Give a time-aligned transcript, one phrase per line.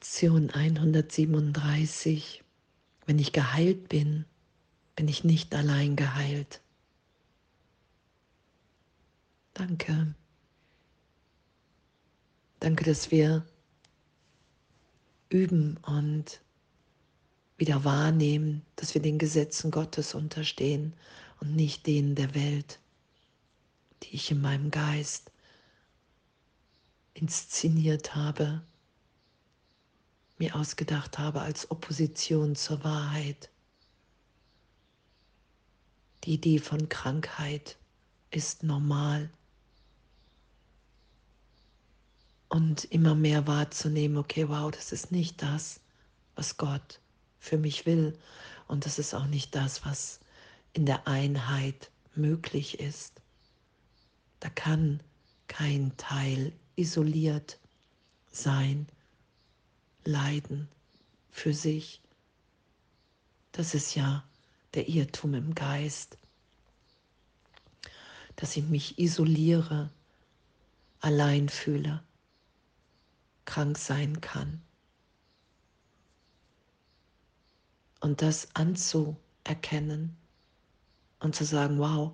[0.00, 2.42] Lektion 137.
[3.04, 4.24] Wenn ich geheilt bin,
[4.96, 6.62] bin ich nicht allein geheilt.
[9.52, 10.14] Danke.
[12.60, 13.44] Danke, dass wir
[15.28, 16.40] üben und
[17.58, 20.94] wieder wahrnehmen, dass wir den Gesetzen Gottes unterstehen
[21.40, 22.80] und nicht denen der Welt,
[24.02, 25.30] die ich in meinem Geist
[27.12, 28.62] inszeniert habe,
[30.40, 33.50] mir ausgedacht habe als Opposition zur Wahrheit.
[36.24, 37.76] Die Idee von Krankheit
[38.30, 39.30] ist normal.
[42.48, 45.80] Und immer mehr wahrzunehmen, okay, wow, das ist nicht das,
[46.34, 47.00] was Gott
[47.38, 48.18] für mich will.
[48.66, 50.20] Und das ist auch nicht das, was
[50.72, 53.20] in der Einheit möglich ist.
[54.40, 55.02] Da kann
[55.48, 57.58] kein Teil isoliert
[58.32, 58.86] sein
[60.04, 60.68] leiden
[61.30, 62.00] für sich.
[63.52, 64.24] Das ist ja
[64.74, 66.16] der Irrtum im Geist,
[68.36, 69.90] dass ich mich isoliere,
[71.00, 72.02] allein fühle,
[73.44, 74.62] krank sein kann.
[78.00, 80.16] Und das anzuerkennen
[81.18, 82.12] und zu sagen, wow,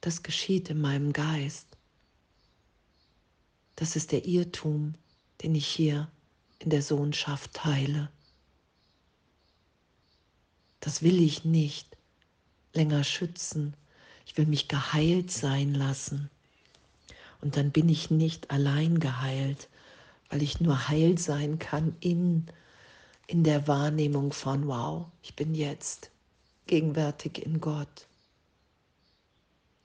[0.00, 1.66] das geschieht in meinem Geist.
[3.76, 4.94] Das ist der Irrtum,
[5.42, 6.10] den ich hier
[6.58, 8.10] in der Sohnschaft teile.
[10.80, 11.96] Das will ich nicht
[12.72, 13.74] länger schützen.
[14.26, 16.30] Ich will mich geheilt sein lassen.
[17.40, 19.68] Und dann bin ich nicht allein geheilt,
[20.28, 22.46] weil ich nur heil sein kann in,
[23.26, 26.10] in der Wahrnehmung von, wow, ich bin jetzt
[26.66, 28.06] gegenwärtig in Gott,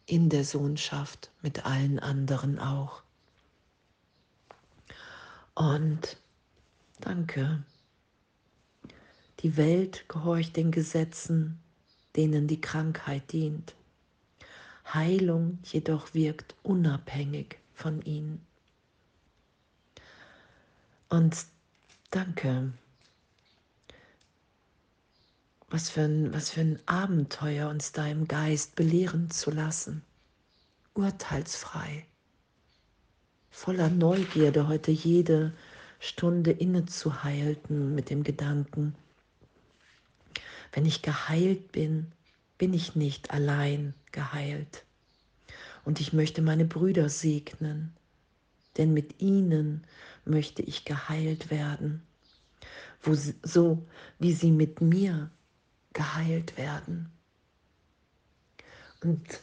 [0.05, 3.01] in der Sohnschaft mit allen anderen auch.
[5.55, 6.17] Und
[6.99, 7.63] danke.
[9.39, 11.59] Die Welt gehorcht den Gesetzen,
[12.17, 13.73] denen die Krankheit dient.
[14.94, 18.45] Heilung jedoch wirkt unabhängig von ihnen.
[21.07, 21.45] Und
[22.11, 22.73] danke.
[25.69, 30.03] Was für, ein, was für ein Abenteuer uns da im Geist belehren zu lassen.
[30.94, 32.05] Urteilsfrei
[33.55, 35.53] voller Neugierde heute jede
[36.01, 38.95] Stunde innezuhalten mit dem Gedanken,
[40.73, 42.11] wenn ich geheilt bin,
[42.57, 44.83] bin ich nicht allein geheilt.
[45.85, 47.95] Und ich möchte meine Brüder segnen,
[48.75, 49.88] denn mit ihnen
[50.25, 52.05] möchte ich geheilt werden,
[53.01, 53.88] wo sie, so
[54.19, 55.31] wie sie mit mir
[55.94, 57.09] geheilt werden.
[59.01, 59.39] Und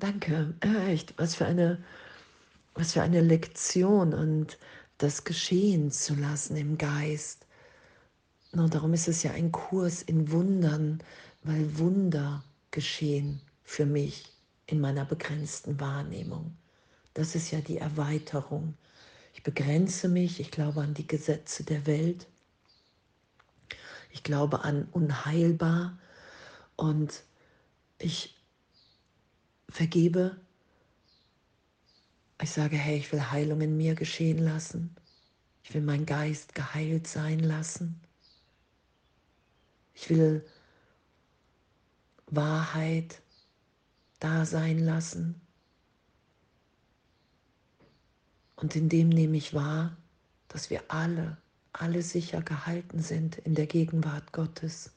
[0.00, 1.76] Danke, echt, was für eine,
[2.72, 4.56] was für eine Lektion und
[4.96, 7.46] das geschehen zu lassen im Geist.
[8.52, 11.02] Und darum ist es ja ein Kurs in Wundern,
[11.42, 14.32] weil Wunder geschehen für mich
[14.66, 16.56] in meiner begrenzten Wahrnehmung.
[17.12, 18.78] Das ist ja die Erweiterung.
[19.34, 22.26] Ich begrenze mich, ich glaube an die Gesetze der Welt,
[24.12, 25.98] ich glaube an unheilbar
[26.76, 27.22] und
[27.98, 28.39] ich
[29.70, 30.40] vergebe.
[32.42, 34.96] Ich sage, hey, ich will Heilung in mir geschehen lassen.
[35.62, 38.00] Ich will meinen Geist geheilt sein lassen.
[39.94, 40.44] Ich will
[42.26, 43.20] Wahrheit
[44.18, 45.40] da sein lassen.
[48.56, 49.96] Und in dem nehme ich wahr,
[50.48, 51.38] dass wir alle,
[51.72, 54.92] alle sicher gehalten sind in der Gegenwart Gottes.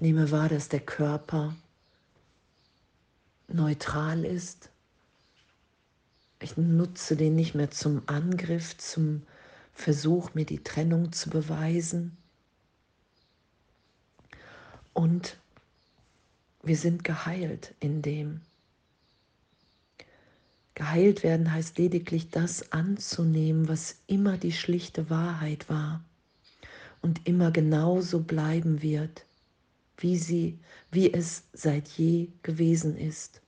[0.00, 1.54] Nehme wahr, dass der Körper
[3.48, 4.70] neutral ist.
[6.40, 9.22] Ich nutze den nicht mehr zum Angriff, zum
[9.72, 12.16] Versuch, mir die Trennung zu beweisen.
[14.92, 15.36] Und
[16.62, 18.40] wir sind geheilt in dem.
[20.74, 26.04] Geheilt werden heißt lediglich das anzunehmen, was immer die schlichte Wahrheit war
[27.00, 29.24] und immer genauso bleiben wird
[29.98, 30.58] wie sie,
[30.90, 33.42] wie es seit je gewesen ist.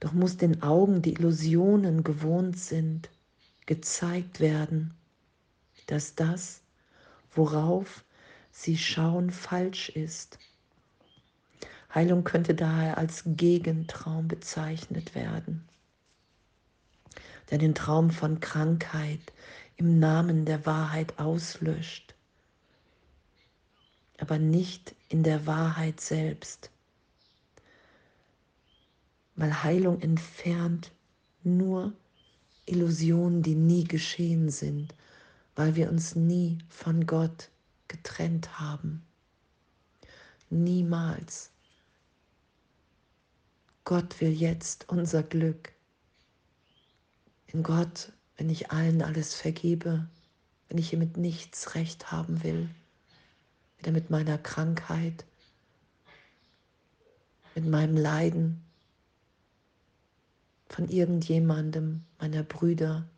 [0.00, 3.10] Doch muss den Augen, die Illusionen gewohnt sind,
[3.66, 4.94] gezeigt werden,
[5.86, 6.62] dass das,
[7.30, 8.04] worauf
[8.50, 10.38] sie schauen, falsch ist.
[11.94, 15.68] Heilung könnte daher als Gegentraum bezeichnet werden,
[17.50, 19.32] der den Traum von Krankheit
[19.76, 22.13] im Namen der Wahrheit auslöscht
[24.18, 26.70] aber nicht in der Wahrheit selbst.
[29.36, 30.92] weil Heilung entfernt
[31.42, 31.92] nur
[32.66, 34.94] Illusionen, die nie geschehen sind,
[35.56, 37.50] weil wir uns nie von Gott
[37.88, 39.04] getrennt haben.
[40.50, 41.50] Niemals.
[43.84, 45.72] Gott will jetzt unser Glück.
[47.48, 50.08] In Gott, wenn ich allen alles vergebe,
[50.68, 52.70] wenn ich hier mit nichts recht haben will,
[53.92, 55.24] mit meiner Krankheit,
[57.54, 58.64] mit meinem Leiden,
[60.68, 63.08] von irgendjemandem, meiner Brüder,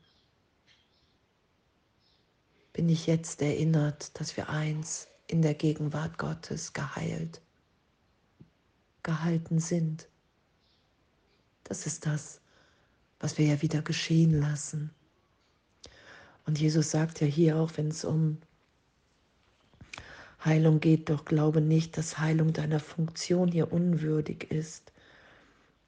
[2.73, 7.41] bin ich jetzt erinnert, dass wir eins in der Gegenwart Gottes geheilt,
[9.03, 10.09] gehalten sind.
[11.65, 12.41] Das ist das,
[13.19, 14.91] was wir ja wieder geschehen lassen.
[16.45, 18.39] Und Jesus sagt ja hier auch, wenn es um
[20.47, 24.93] Heilung geht, doch glaube nicht, dass Heilung deiner Funktion hier unwürdig ist,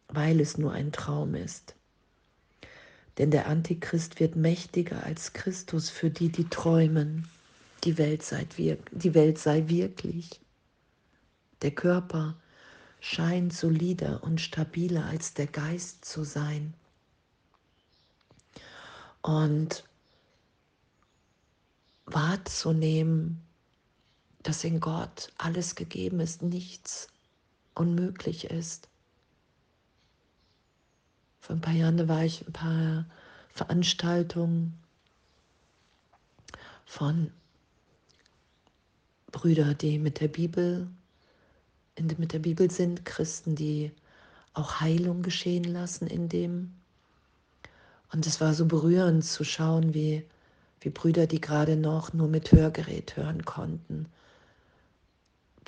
[0.08, 1.76] weil es nur ein Traum ist.
[3.18, 7.28] Denn der Antichrist wird mächtiger als Christus für die, die träumen.
[7.84, 10.40] Die Welt sei, die Welt sei wirklich.
[11.62, 12.36] Der Körper
[13.00, 16.74] scheint solider und stabiler als der Geist zu sein.
[19.22, 19.84] Und
[22.06, 23.47] wahrzunehmen,
[24.42, 27.08] dass in Gott alles gegeben ist, nichts
[27.74, 28.88] unmöglich ist.
[31.40, 33.06] Vor ein paar Jahren war ich ein paar
[33.54, 34.78] Veranstaltungen
[36.84, 37.32] von
[39.32, 40.88] Brüdern, die mit der Bibel,
[41.98, 43.92] mit der Bibel sind, Christen, die
[44.54, 46.74] auch Heilung geschehen lassen in dem.
[48.12, 50.24] Und es war so berührend zu schauen, wie,
[50.80, 54.06] wie Brüder, die gerade noch nur mit Hörgerät hören konnten,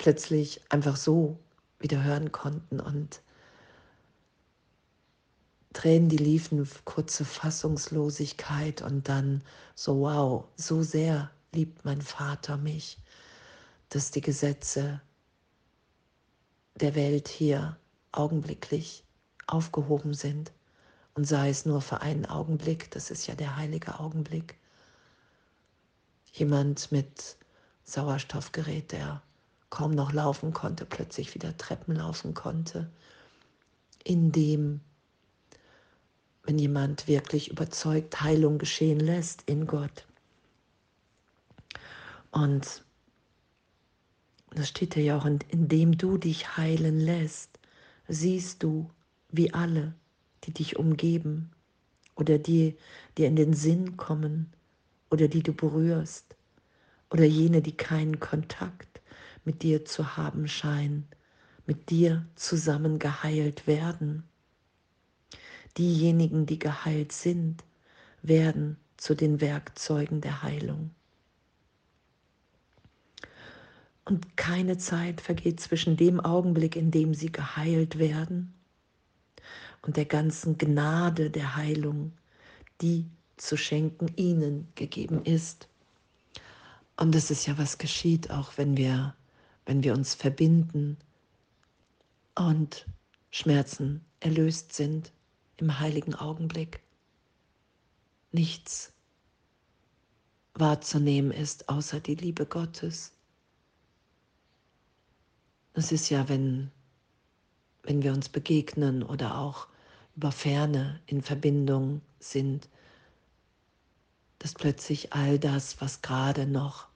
[0.01, 1.37] plötzlich einfach so
[1.77, 3.21] wieder hören konnten und
[5.73, 9.43] Tränen, die liefen, kurze Fassungslosigkeit und dann
[9.75, 12.97] so, wow, so sehr liebt mein Vater mich,
[13.89, 15.01] dass die Gesetze
[16.73, 17.77] der Welt hier
[18.11, 19.03] augenblicklich
[19.45, 20.51] aufgehoben sind
[21.13, 24.57] und sei es nur für einen Augenblick, das ist ja der heilige Augenblick.
[26.33, 27.37] Jemand mit
[27.83, 29.21] Sauerstoffgerät, der
[29.71, 32.91] kaum noch laufen konnte, plötzlich wieder Treppen laufen konnte,
[34.03, 34.81] indem,
[36.43, 40.05] wenn jemand wirklich überzeugt Heilung geschehen lässt in Gott.
[42.29, 42.83] Und
[44.51, 47.57] das steht ja auch, indem du dich heilen lässt,
[48.07, 48.91] siehst du,
[49.29, 49.93] wie alle,
[50.43, 51.51] die dich umgeben
[52.15, 52.75] oder die
[53.17, 54.51] dir in den Sinn kommen
[55.09, 56.35] oder die du berührst
[57.09, 59.00] oder jene, die keinen Kontakt
[59.45, 61.07] mit dir zu haben scheinen,
[61.65, 64.23] mit dir zusammen geheilt werden.
[65.77, 67.63] Diejenigen, die geheilt sind,
[68.21, 70.91] werden zu den Werkzeugen der Heilung.
[74.05, 78.53] Und keine Zeit vergeht zwischen dem Augenblick, in dem sie geheilt werden,
[79.83, 82.13] und der ganzen Gnade der Heilung,
[82.81, 85.67] die zu schenken ihnen gegeben ist.
[86.97, 89.15] Und das ist ja, was geschieht, auch wenn wir
[89.65, 90.97] wenn wir uns verbinden
[92.35, 92.85] und
[93.29, 95.11] Schmerzen erlöst sind
[95.57, 96.81] im heiligen Augenblick.
[98.31, 98.93] Nichts
[100.53, 103.13] wahrzunehmen ist außer die Liebe Gottes.
[105.73, 106.71] Das ist ja, wenn,
[107.83, 109.67] wenn wir uns begegnen oder auch
[110.15, 112.69] über Ferne in Verbindung sind,
[114.39, 116.87] dass plötzlich all das, was gerade noch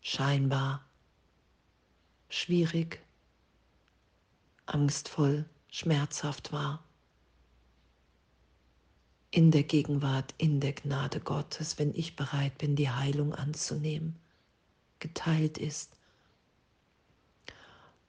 [0.00, 0.89] scheinbar
[2.30, 3.00] schwierig,
[4.66, 6.82] angstvoll, schmerzhaft war.
[9.32, 14.16] In der Gegenwart, in der Gnade Gottes, wenn ich bereit bin, die Heilung anzunehmen,
[14.98, 15.92] geteilt ist.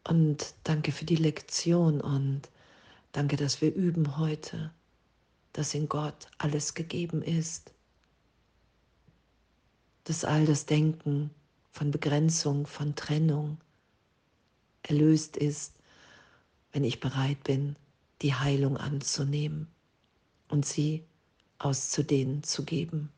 [0.08, 2.50] Und danke für die Lektion und
[3.12, 4.72] danke, dass wir üben heute,
[5.54, 7.72] dass in Gott alles gegeben ist,
[10.06, 11.30] dass all das Denken
[11.72, 13.60] von Begrenzung, von Trennung,
[14.84, 15.74] erlöst ist,
[16.72, 17.76] wenn ich bereit bin,
[18.22, 19.68] die Heilung anzunehmen
[20.48, 21.04] und sie
[21.60, 23.12] auszudehnen zu geben.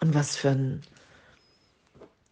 [0.00, 0.82] Und was für ein,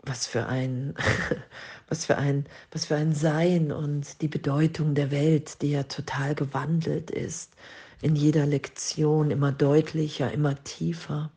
[0.02, 0.94] was für ein,
[1.88, 6.34] was für ein, was für ein Sein und die Bedeutung der Welt, die ja total
[6.34, 7.52] gewandelt ist,
[8.00, 11.30] in jeder Lektion immer deutlicher, immer tiefer.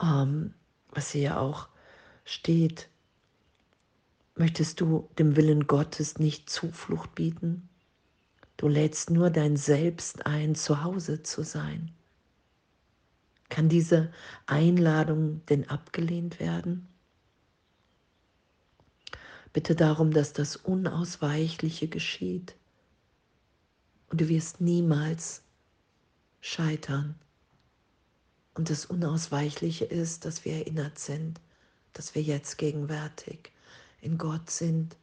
[0.00, 0.54] Ähm,
[0.90, 1.68] was hier ja auch
[2.24, 2.88] steht,
[4.34, 7.68] Möchtest du dem Willen Gottes nicht Zuflucht bieten?
[8.56, 11.92] Du lädst nur dein Selbst ein, zu Hause zu sein.
[13.50, 14.10] Kann diese
[14.46, 16.88] Einladung denn abgelehnt werden?
[19.52, 22.56] Bitte darum, dass das Unausweichliche geschieht.
[24.08, 25.42] Und du wirst niemals
[26.40, 27.16] scheitern.
[28.54, 31.38] Und das Unausweichliche ist, dass wir erinnert sind,
[31.92, 33.52] dass wir jetzt gegenwärtig
[34.02, 34.96] in Gott sind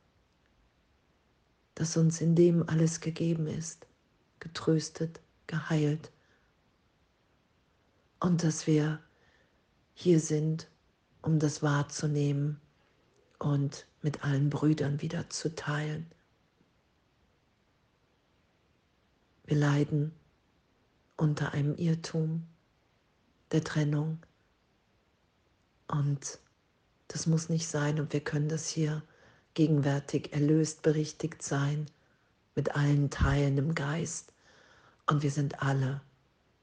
[1.79, 3.87] dass uns in dem alles gegeben ist,
[4.41, 6.11] getröstet, geheilt
[8.19, 9.01] und dass wir
[9.93, 10.69] hier sind,
[11.21, 12.59] um das wahrzunehmen
[13.37, 16.05] und mit allen Brüdern wieder zu teilen.
[19.45, 20.13] Wir leiden
[21.15, 22.45] unter einem Irrtum
[23.53, 24.19] der Trennung
[25.87, 26.39] und
[27.09, 29.03] das muss nicht sein und wir können das hier
[29.55, 31.87] gegenwärtig erlöst, berichtigt sein
[32.55, 34.31] mit allen Teilen im Geist.
[35.07, 36.01] Und wir sind alle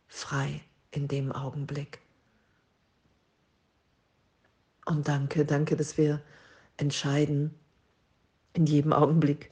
[0.07, 0.62] frei
[0.93, 2.00] in dem Augenblick.
[4.85, 6.23] Und danke, danke, dass wir
[6.76, 7.53] entscheiden
[8.53, 9.50] in jedem Augenblick,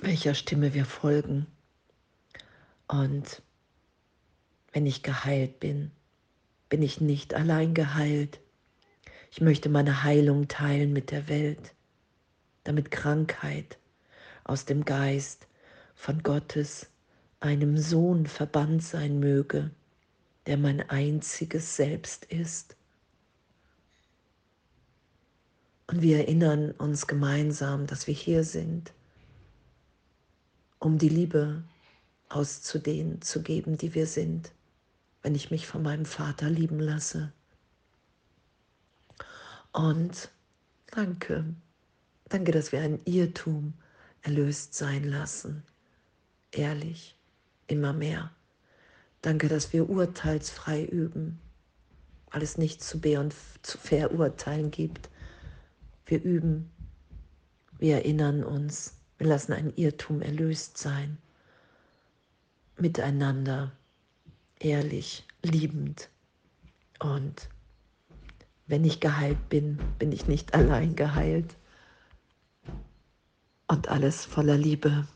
[0.00, 1.46] welcher Stimme wir folgen.
[2.88, 3.42] Und
[4.72, 5.90] wenn ich geheilt bin,
[6.70, 8.40] bin ich nicht allein geheilt,
[9.30, 11.74] ich möchte meine Heilung teilen mit der Welt,
[12.64, 13.78] damit Krankheit
[14.44, 15.46] aus dem Geist
[15.94, 16.88] von Gottes,
[17.38, 19.70] einem Sohn verbannt sein möge,
[20.46, 22.76] der mein einziges Selbst ist.
[25.86, 28.92] Und wir erinnern uns gemeinsam, dass wir hier sind,
[30.78, 31.62] um die Liebe
[32.28, 34.52] auszudehnen, zu geben, die wir sind,
[35.22, 37.32] wenn ich mich von meinem Vater lieben lasse.
[39.72, 40.30] Und
[40.90, 41.44] danke,
[42.28, 43.74] danke, dass wir ein Irrtum
[44.22, 45.62] erlöst sein lassen.
[46.50, 47.16] Ehrlich,
[47.68, 48.30] immer mehr.
[49.22, 51.38] Danke, dass wir urteilsfrei üben,
[52.30, 55.08] weil es nichts zu be- und zu verurteilen gibt.
[56.06, 56.70] Wir üben,
[57.78, 61.18] wir erinnern uns, wir lassen ein Irrtum erlöst sein.
[62.78, 63.72] Miteinander,
[64.58, 66.08] ehrlich, liebend
[66.98, 67.48] und
[68.70, 71.56] wenn ich geheilt bin, bin ich nicht allein geheilt.
[73.68, 75.06] Und alles voller Liebe.